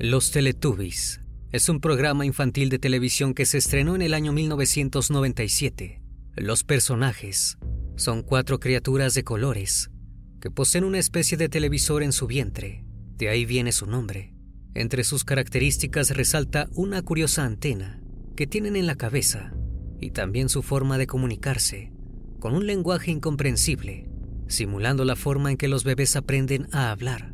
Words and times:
Los 0.00 0.32
Teletubbies 0.32 1.20
es 1.52 1.68
un 1.68 1.78
programa 1.78 2.26
infantil 2.26 2.68
de 2.68 2.80
televisión 2.80 3.32
que 3.32 3.46
se 3.46 3.58
estrenó 3.58 3.94
en 3.94 4.02
el 4.02 4.12
año 4.12 4.32
1997. 4.32 6.02
Los 6.34 6.64
personajes 6.64 7.58
son 7.94 8.22
cuatro 8.22 8.58
criaturas 8.58 9.14
de 9.14 9.22
colores 9.22 9.92
que 10.40 10.50
poseen 10.50 10.82
una 10.82 10.98
especie 10.98 11.38
de 11.38 11.48
televisor 11.48 12.02
en 12.02 12.10
su 12.10 12.26
vientre. 12.26 12.84
De 13.16 13.28
ahí 13.28 13.44
viene 13.44 13.70
su 13.70 13.86
nombre. 13.86 14.34
Entre 14.74 15.04
sus 15.04 15.22
características 15.22 16.10
resalta 16.10 16.68
una 16.72 17.00
curiosa 17.02 17.44
antena 17.44 18.02
que 18.34 18.48
tienen 18.48 18.74
en 18.74 18.88
la 18.88 18.96
cabeza 18.96 19.54
y 20.00 20.10
también 20.10 20.48
su 20.48 20.64
forma 20.64 20.98
de 20.98 21.06
comunicarse, 21.06 21.92
con 22.40 22.56
un 22.56 22.66
lenguaje 22.66 23.12
incomprensible, 23.12 24.10
simulando 24.48 25.04
la 25.04 25.14
forma 25.14 25.52
en 25.52 25.56
que 25.56 25.68
los 25.68 25.84
bebés 25.84 26.16
aprenden 26.16 26.66
a 26.72 26.90
hablar. 26.90 27.33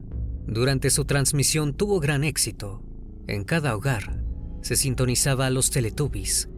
Durante 0.50 0.90
su 0.90 1.04
transmisión 1.04 1.74
tuvo 1.74 2.00
gran 2.00 2.24
éxito. 2.24 2.82
En 3.28 3.44
cada 3.44 3.76
hogar 3.76 4.20
se 4.62 4.74
sintonizaba 4.74 5.46
a 5.46 5.50
los 5.50 5.70
Teletubbies 5.70 6.48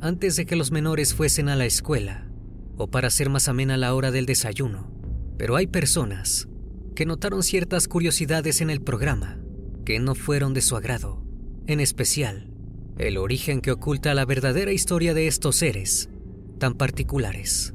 antes 0.00 0.36
de 0.36 0.46
que 0.46 0.56
los 0.56 0.72
menores 0.72 1.12
fuesen 1.12 1.50
a 1.50 1.54
la 1.54 1.66
escuela 1.66 2.30
o 2.78 2.90
para 2.90 3.08
hacer 3.08 3.28
más 3.28 3.48
amena 3.48 3.76
la 3.76 3.94
hora 3.94 4.10
del 4.10 4.24
desayuno. 4.24 4.90
Pero 5.36 5.56
hay 5.56 5.66
personas 5.66 6.48
que 6.94 7.04
notaron 7.04 7.42
ciertas 7.42 7.88
curiosidades 7.88 8.62
en 8.62 8.70
el 8.70 8.80
programa 8.80 9.38
que 9.84 9.98
no 9.98 10.14
fueron 10.14 10.54
de 10.54 10.62
su 10.62 10.74
agrado, 10.74 11.22
en 11.66 11.80
especial 11.80 12.48
el 12.96 13.18
origen 13.18 13.60
que 13.60 13.72
oculta 13.72 14.14
la 14.14 14.24
verdadera 14.24 14.72
historia 14.72 15.12
de 15.12 15.26
estos 15.26 15.56
seres 15.56 16.08
tan 16.58 16.72
particulares. 16.72 17.74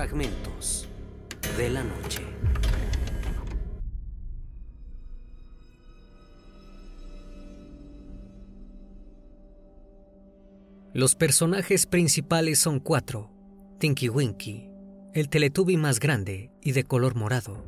Fragmentos 0.00 0.88
de 1.58 1.68
la 1.68 1.84
noche. 1.84 2.22
Los 10.94 11.14
personajes 11.16 11.84
principales 11.84 12.58
son 12.58 12.80
cuatro. 12.80 13.30
Tinky 13.78 14.08
Winky, 14.08 14.70
el 15.12 15.28
Teletubby 15.28 15.76
más 15.76 16.00
grande 16.00 16.50
y 16.62 16.72
de 16.72 16.84
color 16.84 17.14
morado, 17.14 17.62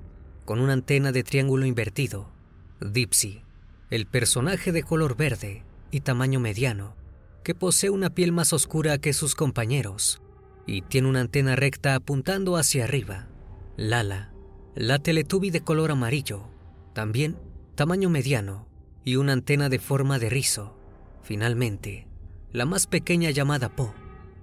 con 0.47 0.59
una 0.59 0.73
antena 0.73 1.13
de 1.13 1.25
triángulo 1.25 1.67
invertido. 1.67 2.33
Dipsy, 2.81 3.43
el 3.91 4.07
personaje 4.07 4.73
de 4.73 4.83
color 4.83 5.19
verde 5.19 5.65
y 5.91 6.01
tamaño 6.01 6.41
mediano, 6.41 6.97
que 7.45 7.55
posee 7.55 7.91
una 7.91 8.09
piel 8.09 8.33
más 8.33 8.55
oscura 8.55 8.97
que 8.97 9.13
sus 9.13 9.35
compañeros 9.35 10.23
y 10.67 10.83
tiene 10.83 11.09
una 11.09 11.21
antena 11.21 11.57
recta 11.57 11.95
apuntando 11.95 12.57
hacia 12.57 12.85
arriba. 12.85 13.29
Lala, 13.77 14.33
la 14.75 14.99
Teletubby 14.99 15.51
de 15.51 15.63
color 15.63 15.91
amarillo, 15.91 16.49
también 16.93 17.37
tamaño 17.75 18.11
mediano 18.11 18.69
y 19.05 19.17
una 19.17 19.33
antena 19.33 19.69
de 19.69 19.79
forma 19.79 20.19
de 20.19 20.31
rizo. 20.31 20.79
Finalmente, 21.23 22.09
la 22.51 22.67
más 22.67 22.87
pequeña 22.87 23.31
llamada 23.31 23.75
Po, 23.75 23.95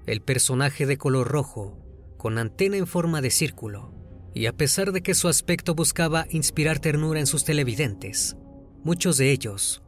el 0.05 0.21
personaje 0.21 0.85
de 0.85 0.97
color 0.97 1.27
rojo, 1.27 1.77
con 2.17 2.37
antena 2.37 2.77
en 2.77 2.87
forma 2.87 3.21
de 3.21 3.31
círculo, 3.31 3.93
y 4.33 4.45
a 4.45 4.53
pesar 4.53 4.91
de 4.91 5.01
que 5.01 5.13
su 5.13 5.27
aspecto 5.27 5.75
buscaba 5.75 6.25
inspirar 6.29 6.79
ternura 6.79 7.19
en 7.19 7.27
sus 7.27 7.45
televidentes, 7.45 8.35
muchos 8.83 9.17
de 9.17 9.31
ellos 9.31 9.81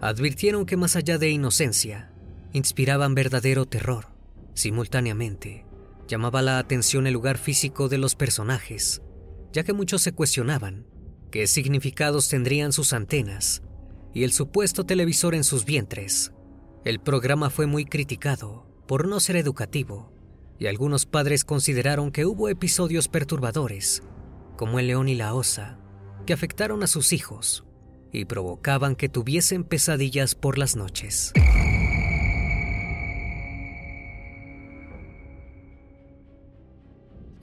advirtieron 0.00 0.66
que 0.66 0.76
más 0.76 0.96
allá 0.96 1.18
de 1.18 1.30
inocencia, 1.30 2.12
inspiraban 2.52 3.14
verdadero 3.14 3.66
terror. 3.66 4.08
Simultáneamente, 4.54 5.64
llamaba 6.06 6.42
la 6.42 6.58
atención 6.58 7.06
el 7.06 7.14
lugar 7.14 7.38
físico 7.38 7.88
de 7.88 7.98
los 7.98 8.14
personajes, 8.14 9.02
ya 9.52 9.64
que 9.64 9.72
muchos 9.72 10.02
se 10.02 10.12
cuestionaban 10.12 10.86
qué 11.30 11.46
significados 11.46 12.28
tendrían 12.28 12.72
sus 12.72 12.92
antenas 12.92 13.62
y 14.12 14.24
el 14.24 14.32
supuesto 14.32 14.84
televisor 14.84 15.34
en 15.34 15.44
sus 15.44 15.64
vientres. 15.64 16.32
El 16.84 17.00
programa 17.00 17.50
fue 17.50 17.66
muy 17.66 17.84
criticado 17.84 18.66
por 18.86 19.08
no 19.08 19.20
ser 19.20 19.36
educativo 19.36 20.12
y 20.58 20.66
algunos 20.66 21.06
padres 21.06 21.44
consideraron 21.44 22.12
que 22.12 22.26
hubo 22.26 22.48
episodios 22.48 23.08
perturbadores, 23.08 24.02
como 24.56 24.78
el 24.78 24.86
león 24.86 25.08
y 25.08 25.14
la 25.14 25.34
osa, 25.34 25.78
que 26.26 26.32
afectaron 26.32 26.82
a 26.82 26.86
sus 26.86 27.12
hijos 27.12 27.64
y 28.12 28.26
provocaban 28.26 28.94
que 28.94 29.08
tuviesen 29.08 29.64
pesadillas 29.64 30.34
por 30.34 30.58
las 30.58 30.76
noches. 30.76 31.32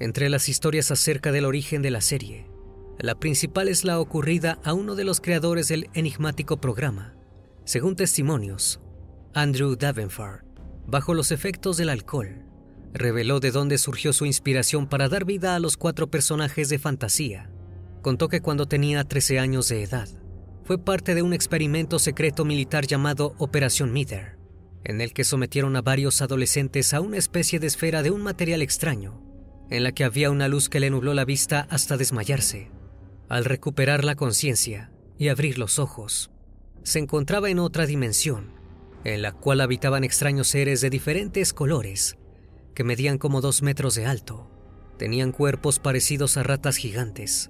Entre 0.02 0.30
las 0.30 0.50
historias 0.50 0.90
acerca 0.90 1.32
del 1.32 1.46
origen 1.46 1.84
de 1.84 1.92
la 1.92 2.02
serie, 2.02 2.48
la 2.98 3.14
principal 3.14 3.68
es 3.68 3.86
la 3.86 4.00
ocurrida 4.00 4.58
a 4.64 4.74
uno 4.74 4.96
de 4.96 5.04
los 5.04 5.22
creadores 5.22 5.68
del 5.68 5.92
enigmático 5.94 6.58
programa. 6.58 7.14
Según 7.66 7.96
testimonios, 7.96 8.82
Andrew 9.36 9.76
Davenport, 9.76 10.44
bajo 10.88 11.14
los 11.14 11.32
efectos 11.32 11.78
del 11.78 11.90
alcohol, 11.90 12.44
reveló 12.94 13.40
de 13.40 13.52
dónde 13.52 13.78
surgió 13.78 14.12
su 14.12 14.26
inspiración 14.26 14.88
para 14.88 15.08
dar 15.08 15.24
vida 15.24 15.54
a 15.54 15.60
los 15.60 15.78
cuatro 15.78 16.10
personajes 16.10 16.70
de 16.70 16.80
fantasía. 16.80 17.52
Contó 18.02 18.28
que 18.28 18.42
cuando 18.42 18.66
tenía 18.66 19.04
13 19.04 19.38
años 19.38 19.68
de 19.70 19.84
edad, 19.84 20.10
fue 20.64 20.80
parte 20.80 21.14
de 21.14 21.22
un 21.22 21.32
experimento 21.32 22.00
secreto 22.00 22.44
militar 22.44 22.88
llamado 22.88 23.36
Operación 23.38 23.94
Mither, 23.94 24.40
en 24.84 25.00
el 25.00 25.14
que 25.14 25.26
sometieron 25.26 25.76
a 25.76 25.84
varios 25.84 26.24
adolescentes 26.24 26.92
a 26.96 27.02
una 27.02 27.18
especie 27.18 27.60
de 27.60 27.68
esfera 27.68 28.02
de 28.02 28.10
un 28.10 28.24
material 28.24 28.64
extraño, 28.64 29.31
en 29.72 29.84
la 29.84 29.94
que 29.94 30.04
había 30.04 30.30
una 30.30 30.50
luz 30.50 30.70
que 30.70 30.82
le 30.82 30.90
nubló 30.90 31.14
la 31.14 31.26
vista 31.26 31.66
hasta 31.70 31.98
desmayarse. 31.98 32.70
Al 33.30 33.46
recuperar 33.46 34.04
la 34.04 34.16
conciencia 34.16 34.92
y 35.18 35.30
abrir 35.30 35.58
los 35.58 35.80
ojos, 35.80 36.30
se 36.84 37.00
encontraba 37.00 37.50
en 37.50 37.58
otra 37.58 37.86
dimensión, 37.86 38.52
en 39.06 39.22
la 39.22 39.32
cual 39.32 39.62
habitaban 39.62 40.04
extraños 40.04 40.50
seres 40.50 40.82
de 40.82 40.90
diferentes 40.90 41.54
colores, 41.54 42.18
que 42.76 42.84
medían 42.84 43.18
como 43.18 43.40
dos 43.40 43.62
metros 43.62 43.96
de 43.96 44.06
alto. 44.06 44.52
Tenían 44.98 45.32
cuerpos 45.32 45.80
parecidos 45.80 46.36
a 46.36 46.44
ratas 46.44 46.76
gigantes. 46.76 47.50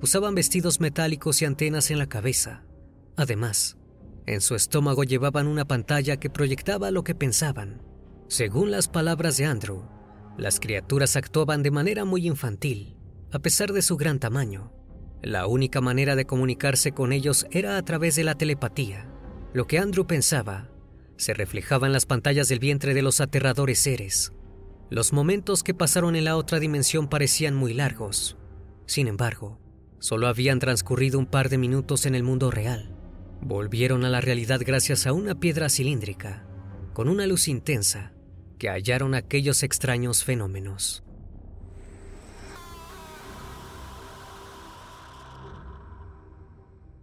Usaban 0.00 0.34
vestidos 0.36 0.80
metálicos 0.80 1.42
y 1.42 1.46
antenas 1.46 1.90
en 1.90 1.98
la 1.98 2.06
cabeza. 2.06 2.62
Además, 3.16 3.76
en 4.26 4.40
su 4.40 4.54
estómago 4.54 5.02
llevaban 5.02 5.48
una 5.48 5.66
pantalla 5.66 6.18
que 6.18 6.30
proyectaba 6.30 6.92
lo 6.92 7.02
que 7.02 7.14
pensaban. 7.14 7.82
Según 8.28 8.70
las 8.70 8.88
palabras 8.88 9.36
de 9.36 9.46
Andrew, 9.46 9.84
las 10.36 10.60
criaturas 10.60 11.16
actuaban 11.16 11.62
de 11.62 11.70
manera 11.70 12.04
muy 12.04 12.26
infantil, 12.26 12.96
a 13.32 13.38
pesar 13.38 13.72
de 13.72 13.82
su 13.82 13.96
gran 13.96 14.18
tamaño. 14.18 14.72
La 15.22 15.46
única 15.46 15.80
manera 15.80 16.14
de 16.14 16.26
comunicarse 16.26 16.92
con 16.92 17.12
ellos 17.12 17.46
era 17.50 17.78
a 17.78 17.84
través 17.84 18.16
de 18.16 18.24
la 18.24 18.36
telepatía. 18.36 19.10
Lo 19.54 19.66
que 19.66 19.78
Andrew 19.78 20.06
pensaba 20.06 20.70
se 21.16 21.32
reflejaba 21.32 21.86
en 21.86 21.92
las 21.92 22.06
pantallas 22.06 22.48
del 22.48 22.58
vientre 22.58 22.94
de 22.94 23.02
los 23.02 23.20
aterradores 23.20 23.78
seres. 23.78 24.32
Los 24.90 25.12
momentos 25.12 25.62
que 25.62 25.74
pasaron 25.74 26.14
en 26.14 26.24
la 26.24 26.36
otra 26.36 26.60
dimensión 26.60 27.08
parecían 27.08 27.54
muy 27.54 27.72
largos. 27.72 28.36
Sin 28.86 29.08
embargo, 29.08 29.58
solo 29.98 30.28
habían 30.28 30.58
transcurrido 30.58 31.18
un 31.18 31.26
par 31.26 31.48
de 31.48 31.58
minutos 31.58 32.06
en 32.06 32.14
el 32.14 32.22
mundo 32.22 32.50
real. 32.50 32.94
Volvieron 33.40 34.04
a 34.04 34.10
la 34.10 34.20
realidad 34.20 34.60
gracias 34.64 35.06
a 35.06 35.12
una 35.12 35.40
piedra 35.40 35.68
cilíndrica, 35.68 36.46
con 36.92 37.08
una 37.08 37.26
luz 37.26 37.48
intensa, 37.48 38.12
que 38.58 38.68
hallaron 38.68 39.14
aquellos 39.14 39.62
extraños 39.62 40.24
fenómenos. 40.24 41.02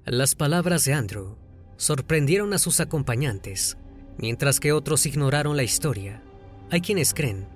Las 0.05 0.35
palabras 0.35 0.83
de 0.83 0.93
Andrew 0.93 1.37
sorprendieron 1.77 2.53
a 2.53 2.59
sus 2.59 2.79
acompañantes 2.81 3.77
mientras 4.17 4.59
que 4.59 4.71
otros 4.71 5.05
ignoraron 5.05 5.57
la 5.57 5.63
historia. 5.63 6.21
Hay 6.69 6.81
quienes 6.81 7.13
creen 7.13 7.47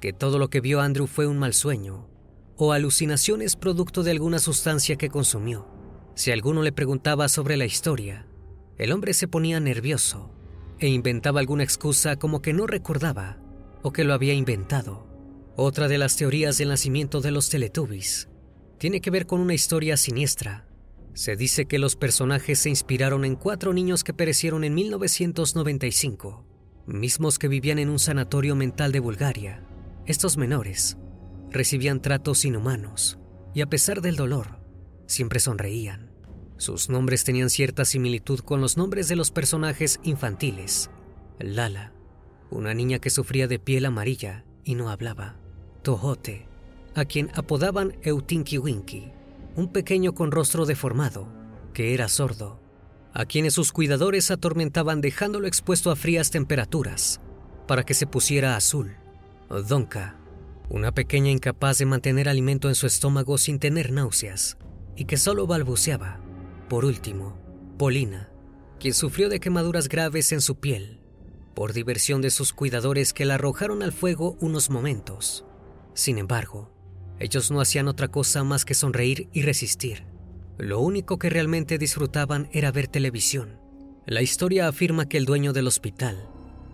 que 0.00 0.12
todo 0.12 0.38
lo 0.38 0.48
que 0.48 0.60
vio 0.60 0.80
Andrew 0.80 1.06
fue 1.06 1.26
un 1.26 1.38
mal 1.38 1.52
sueño 1.52 2.08
o 2.56 2.72
alucinaciones 2.72 3.56
producto 3.56 4.02
de 4.02 4.12
alguna 4.12 4.38
sustancia 4.38 4.96
que 4.96 5.10
consumió. 5.10 5.66
Si 6.14 6.30
alguno 6.30 6.62
le 6.62 6.72
preguntaba 6.72 7.28
sobre 7.28 7.56
la 7.56 7.66
historia, 7.66 8.26
el 8.78 8.92
hombre 8.92 9.12
se 9.12 9.28
ponía 9.28 9.60
nervioso 9.60 10.30
e 10.78 10.88
inventaba 10.88 11.40
alguna 11.40 11.64
excusa 11.64 12.16
como 12.16 12.40
que 12.40 12.52
no 12.52 12.66
recordaba 12.66 13.38
o 13.86 13.92
que 13.92 14.04
lo 14.04 14.14
había 14.14 14.34
inventado. 14.34 15.06
Otra 15.54 15.86
de 15.86 15.98
las 15.98 16.16
teorías 16.16 16.58
del 16.58 16.70
nacimiento 16.70 17.20
de 17.20 17.30
los 17.30 17.48
Teletubbies 17.48 18.28
tiene 18.78 19.00
que 19.00 19.10
ver 19.10 19.26
con 19.26 19.40
una 19.40 19.54
historia 19.54 19.96
siniestra 19.96 20.66
se 21.16 21.34
dice 21.34 21.64
que 21.64 21.78
los 21.78 21.96
personajes 21.96 22.58
se 22.58 22.68
inspiraron 22.68 23.24
en 23.24 23.36
cuatro 23.36 23.72
niños 23.72 24.04
que 24.04 24.12
perecieron 24.12 24.64
en 24.64 24.74
1995, 24.74 26.44
mismos 26.86 27.38
que 27.38 27.48
vivían 27.48 27.78
en 27.78 27.88
un 27.88 27.98
sanatorio 27.98 28.54
mental 28.54 28.92
de 28.92 29.00
Bulgaria. 29.00 29.64
Estos 30.04 30.36
menores 30.36 30.98
recibían 31.50 32.02
tratos 32.02 32.44
inhumanos 32.44 33.18
y 33.54 33.62
a 33.62 33.66
pesar 33.66 34.02
del 34.02 34.16
dolor, 34.16 34.60
siempre 35.06 35.40
sonreían. 35.40 36.12
Sus 36.58 36.90
nombres 36.90 37.24
tenían 37.24 37.48
cierta 37.48 37.86
similitud 37.86 38.40
con 38.40 38.60
los 38.60 38.76
nombres 38.76 39.08
de 39.08 39.16
los 39.16 39.30
personajes 39.30 40.00
infantiles. 40.02 40.90
Lala, 41.38 41.94
una 42.50 42.74
niña 42.74 42.98
que 42.98 43.10
sufría 43.10 43.48
de 43.48 43.58
piel 43.58 43.86
amarilla 43.86 44.44
y 44.64 44.74
no 44.74 44.90
hablaba. 44.90 45.36
Tohote, 45.82 46.46
a 46.94 47.04
quien 47.04 47.30
apodaban 47.34 47.96
Eutinki 48.02 48.58
Winky, 48.58 49.12
un 49.54 49.72
pequeño 49.72 50.14
con 50.14 50.30
rostro 50.30 50.66
deformado, 50.66 51.28
que 51.72 51.94
era 51.94 52.08
sordo, 52.08 52.60
a 53.12 53.24
quienes 53.24 53.54
sus 53.54 53.72
cuidadores 53.72 54.30
atormentaban 54.30 55.00
dejándolo 55.00 55.46
expuesto 55.46 55.90
a 55.90 55.96
frías 55.96 56.30
temperaturas 56.30 57.20
para 57.66 57.84
que 57.84 57.94
se 57.94 58.06
pusiera 58.06 58.56
azul. 58.56 58.96
Donka, 59.68 60.16
una 60.68 60.92
pequeña 60.92 61.30
incapaz 61.30 61.78
de 61.78 61.86
mantener 61.86 62.28
alimento 62.28 62.68
en 62.68 62.74
su 62.74 62.86
estómago 62.86 63.38
sin 63.38 63.58
tener 63.58 63.92
náuseas 63.92 64.58
y 64.96 65.04
que 65.04 65.16
solo 65.16 65.46
balbuceaba. 65.46 66.20
Por 66.68 66.84
último, 66.84 67.38
Polina, 67.78 68.28
quien 68.80 68.94
sufrió 68.94 69.28
de 69.28 69.40
quemaduras 69.40 69.88
graves 69.88 70.32
en 70.32 70.40
su 70.40 70.56
piel 70.56 71.00
por 71.56 71.72
diversión 71.72 72.20
de 72.20 72.28
sus 72.28 72.52
cuidadores 72.52 73.14
que 73.14 73.24
la 73.24 73.34
arrojaron 73.34 73.82
al 73.82 73.90
fuego 73.90 74.36
unos 74.40 74.68
momentos. 74.68 75.46
Sin 75.94 76.18
embargo, 76.18 76.70
ellos 77.18 77.50
no 77.50 77.62
hacían 77.62 77.88
otra 77.88 78.08
cosa 78.08 78.44
más 78.44 78.66
que 78.66 78.74
sonreír 78.74 79.30
y 79.32 79.40
resistir. 79.40 80.04
Lo 80.58 80.80
único 80.80 81.18
que 81.18 81.30
realmente 81.30 81.78
disfrutaban 81.78 82.50
era 82.52 82.72
ver 82.72 82.88
televisión. 82.88 83.58
La 84.04 84.20
historia 84.20 84.68
afirma 84.68 85.08
que 85.08 85.16
el 85.16 85.24
dueño 85.24 85.54
del 85.54 85.66
hospital 85.66 86.28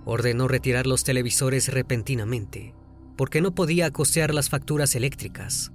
ordenó 0.05 0.49
retirar 0.49 0.89
los 0.89 1.05
televisores 1.05 1.73
repentinamente 1.73 2.75
porque 3.17 3.41
no 3.41 3.55
podía 3.55 3.93
costear 3.93 4.35
las 4.35 4.51
facturas 4.51 4.97
eléctricas. 4.97 5.71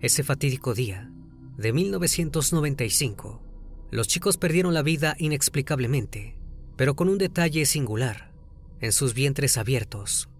Ese 0.00 0.22
fatídico 0.22 0.74
día 0.74 1.10
de 1.56 1.72
1995, 1.72 3.42
los 3.90 4.06
chicos 4.06 4.36
perdieron 4.36 4.74
la 4.74 4.82
vida 4.82 5.16
inexplicablemente, 5.18 6.38
pero 6.76 6.94
con 6.94 7.08
un 7.08 7.16
detalle 7.16 7.64
singular. 7.64 8.29
En 8.80 8.92
sus 8.92 9.12
vientres 9.12 9.58
abiertos 9.58 10.30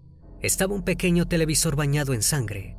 estaba 0.41 0.73
un 0.73 0.81
pequeño 0.81 1.27
televisor 1.27 1.75
bañado 1.75 2.15
en 2.15 2.23
sangre. 2.23 2.75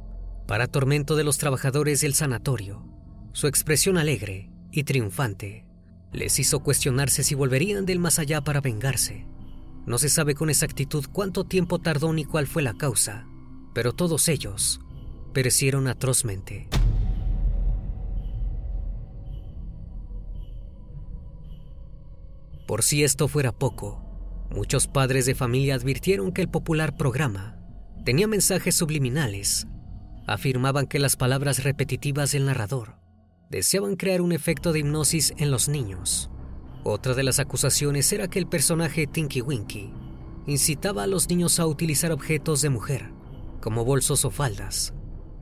Para 0.49 0.67
tormento 0.67 1.15
de 1.15 1.23
los 1.23 1.39
trabajadores 1.39 2.01
del 2.01 2.15
sanatorio, 2.15 2.85
su 3.33 3.47
expresión 3.47 3.97
alegre 3.97 4.51
y 4.73 4.83
triunfante 4.83 5.65
les 6.13 6.41
hizo 6.41 6.65
cuestionarse 6.65 7.23
si 7.23 7.37
volverían 7.37 7.87
del 7.87 8.01
más 8.01 8.19
allá 8.19 8.41
para 8.41 8.61
vengarse. 8.61 9.29
No 9.87 9.99
se 9.99 10.09
sabe 10.09 10.35
con 10.35 10.51
exactitud 10.51 11.05
cuánto 11.13 11.45
tiempo 11.45 11.79
tardó 11.79 12.13
ni 12.13 12.25
cuál 12.25 12.49
fue 12.49 12.63
la 12.63 12.75
causa, 12.75 13.29
pero 13.73 13.93
todos 13.93 14.29
ellos 14.29 14.81
perecieron 15.33 15.87
atrozmente. 15.87 16.69
Por 22.67 22.83
si 22.83 23.05
esto 23.05 23.29
fuera 23.29 23.53
poco, 23.53 24.12
Muchos 24.55 24.87
padres 24.87 25.25
de 25.25 25.35
familia 25.35 25.75
advirtieron 25.75 26.31
que 26.31 26.43
el 26.43 26.49
popular 26.49 26.95
programa 26.95 27.57
tenía 28.05 28.27
mensajes 28.27 28.75
subliminales. 28.75 29.67
Afirmaban 30.27 30.87
que 30.87 30.99
las 30.99 31.17
palabras 31.17 31.65
repetitivas 31.65 32.33
del 32.33 32.45
narrador 32.45 32.99
deseaban 33.49 33.97
crear 33.97 34.21
un 34.21 34.33
efecto 34.33 34.73
de 34.73 34.81
hipnosis 34.81 35.33
en 35.39 35.51
los 35.51 35.71
niños. 35.71 36.31
Otra 36.85 37.15
de 37.15 37.23
las 37.23 37.39
acusaciones 37.39 38.13
era 38.13 38.29
que 38.29 38.39
el 38.39 38.47
personaje 38.47 39.07
Tinky 39.07 39.41
Winky 39.41 39.91
incitaba 40.47 41.05
a 41.05 41.07
los 41.07 41.31
niños 41.31 41.59
a 41.59 41.67
utilizar 41.67 42.13
objetos 42.13 42.61
de 42.61 42.69
mujer, 42.69 43.11
como 43.61 43.87
bolsos 43.87 44.27
o 44.27 44.31
faldas. 44.31 44.93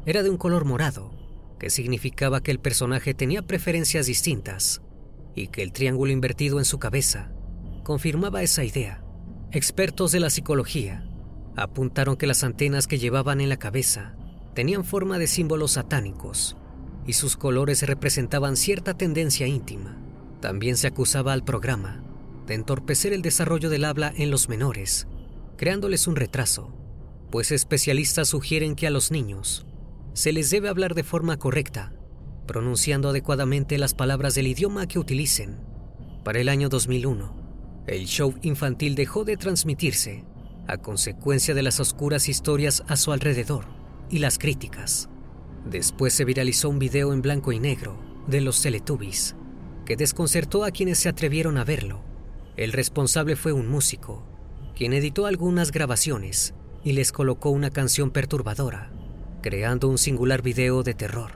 Era 0.06 0.22
de 0.22 0.30
un 0.30 0.36
color 0.36 0.64
morado, 0.64 1.10
que 1.58 1.70
significaba 1.70 2.42
que 2.42 2.52
el 2.52 2.60
personaje 2.60 3.12
tenía 3.12 3.42
preferencias 3.42 4.06
distintas 4.06 4.82
y 5.34 5.48
que 5.48 5.62
el 5.62 5.72
triángulo 5.72 6.12
invertido 6.12 6.58
en 6.58 6.64
su 6.64 6.78
cabeza 6.78 7.32
confirmaba 7.82 8.42
esa 8.42 8.64
idea. 8.64 9.02
Expertos 9.52 10.12
de 10.12 10.20
la 10.20 10.30
psicología 10.30 11.04
apuntaron 11.56 12.16
que 12.16 12.26
las 12.26 12.44
antenas 12.44 12.86
que 12.86 12.98
llevaban 12.98 13.40
en 13.40 13.48
la 13.48 13.58
cabeza 13.58 14.14
tenían 14.54 14.84
forma 14.84 15.18
de 15.18 15.26
símbolos 15.26 15.72
satánicos 15.72 16.56
y 17.06 17.14
sus 17.14 17.36
colores 17.36 17.82
representaban 17.82 18.56
cierta 18.56 18.94
tendencia 18.94 19.46
íntima. 19.46 19.96
También 20.40 20.76
se 20.76 20.86
acusaba 20.86 21.32
al 21.32 21.44
programa 21.44 22.02
de 22.46 22.54
entorpecer 22.54 23.12
el 23.12 23.22
desarrollo 23.22 23.70
del 23.70 23.84
habla 23.84 24.12
en 24.16 24.30
los 24.30 24.48
menores, 24.48 25.06
creándoles 25.56 26.06
un 26.06 26.16
retraso, 26.16 26.74
pues 27.30 27.52
especialistas 27.52 28.28
sugieren 28.28 28.74
que 28.74 28.86
a 28.86 28.90
los 28.90 29.10
niños 29.10 29.66
se 30.14 30.32
les 30.32 30.50
debe 30.50 30.68
hablar 30.68 30.94
de 30.94 31.04
forma 31.04 31.38
correcta, 31.38 31.92
pronunciando 32.46 33.10
adecuadamente 33.10 33.78
las 33.78 33.94
palabras 33.94 34.34
del 34.34 34.48
idioma 34.48 34.88
que 34.88 34.98
utilicen. 34.98 35.60
Para 36.24 36.40
el 36.40 36.48
año 36.48 36.68
2001, 36.68 37.39
el 37.90 38.06
show 38.06 38.32
infantil 38.42 38.94
dejó 38.94 39.24
de 39.24 39.36
transmitirse 39.36 40.24
a 40.68 40.76
consecuencia 40.78 41.54
de 41.54 41.62
las 41.64 41.80
oscuras 41.80 42.28
historias 42.28 42.84
a 42.86 42.96
su 42.96 43.10
alrededor 43.10 43.64
y 44.08 44.20
las 44.20 44.38
críticas. 44.38 45.08
Después 45.68 46.14
se 46.14 46.24
viralizó 46.24 46.68
un 46.68 46.78
video 46.78 47.12
en 47.12 47.20
blanco 47.20 47.50
y 47.50 47.58
negro 47.58 47.98
de 48.28 48.42
los 48.42 48.62
Teletubbies 48.62 49.34
que 49.84 49.96
desconcertó 49.96 50.62
a 50.62 50.70
quienes 50.70 51.00
se 51.00 51.08
atrevieron 51.08 51.58
a 51.58 51.64
verlo. 51.64 52.04
El 52.56 52.70
responsable 52.70 53.34
fue 53.34 53.52
un 53.52 53.66
músico, 53.66 54.24
quien 54.76 54.92
editó 54.92 55.26
algunas 55.26 55.72
grabaciones 55.72 56.54
y 56.84 56.92
les 56.92 57.10
colocó 57.10 57.50
una 57.50 57.70
canción 57.70 58.12
perturbadora, 58.12 58.92
creando 59.42 59.88
un 59.88 59.98
singular 59.98 60.42
video 60.42 60.84
de 60.84 60.94
terror. 60.94 61.32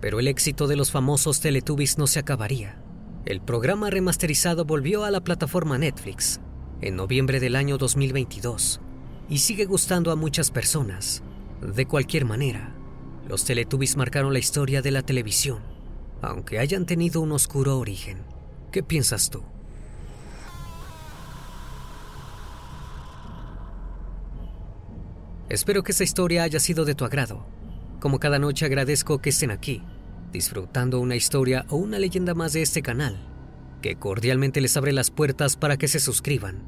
Pero 0.00 0.20
el 0.20 0.28
éxito 0.28 0.68
de 0.68 0.76
los 0.76 0.92
famosos 0.92 1.40
Teletubbies 1.40 1.98
no 1.98 2.06
se 2.06 2.20
acabaría 2.20 2.80
el 3.26 3.40
programa 3.40 3.90
remasterizado 3.90 4.64
volvió 4.64 5.02
a 5.02 5.10
la 5.10 5.20
plataforma 5.20 5.78
Netflix 5.78 6.40
en 6.80 6.94
noviembre 6.94 7.40
del 7.40 7.56
año 7.56 7.76
2022 7.76 8.80
y 9.28 9.38
sigue 9.38 9.64
gustando 9.64 10.12
a 10.12 10.16
muchas 10.16 10.52
personas. 10.52 11.24
De 11.60 11.86
cualquier 11.86 12.24
manera, 12.24 12.72
los 13.28 13.44
Teletubbies 13.44 13.96
marcaron 13.96 14.32
la 14.32 14.38
historia 14.38 14.80
de 14.80 14.92
la 14.92 15.02
televisión, 15.02 15.58
aunque 16.22 16.60
hayan 16.60 16.86
tenido 16.86 17.20
un 17.20 17.32
oscuro 17.32 17.80
origen. 17.80 18.18
¿Qué 18.70 18.84
piensas 18.84 19.28
tú? 19.28 19.42
Espero 25.48 25.82
que 25.82 25.90
esta 25.90 26.04
historia 26.04 26.44
haya 26.44 26.60
sido 26.60 26.84
de 26.84 26.94
tu 26.94 27.04
agrado. 27.04 27.44
Como 27.98 28.20
cada 28.20 28.38
noche 28.38 28.66
agradezco 28.66 29.18
que 29.20 29.30
estén 29.30 29.50
aquí 29.50 29.82
disfrutando 30.36 31.00
una 31.00 31.16
historia 31.16 31.64
o 31.70 31.76
una 31.76 31.98
leyenda 31.98 32.34
más 32.34 32.52
de 32.52 32.60
este 32.60 32.82
canal, 32.82 33.16
que 33.80 33.96
cordialmente 33.96 34.60
les 34.60 34.76
abre 34.76 34.92
las 34.92 35.10
puertas 35.10 35.56
para 35.56 35.78
que 35.78 35.88
se 35.88 35.98
suscriban 35.98 36.62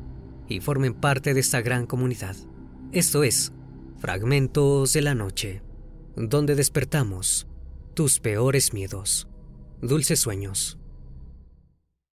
y 0.48 0.60
formen 0.60 0.94
parte 0.94 1.34
de 1.34 1.40
esta 1.40 1.60
gran 1.60 1.84
comunidad. 1.84 2.34
Esto 2.92 3.24
es 3.24 3.52
Fragmentos 3.98 4.94
de 4.94 5.02
la 5.02 5.14
Noche, 5.14 5.60
donde 6.16 6.54
despertamos 6.54 7.46
tus 7.92 8.20
peores 8.20 8.72
miedos. 8.72 9.28
Dulces 9.82 10.18
sueños. 10.18 10.77